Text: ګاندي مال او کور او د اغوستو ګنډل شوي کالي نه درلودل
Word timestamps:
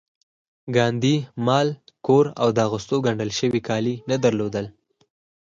ګاندي 0.75 1.15
مال 1.45 1.67
او 1.75 1.77
کور 2.05 2.25
او 2.41 2.47
د 2.55 2.57
اغوستو 2.67 2.95
ګنډل 3.05 3.31
شوي 3.39 3.61
کالي 3.67 3.95
نه 4.09 4.15
درلودل 4.23 4.65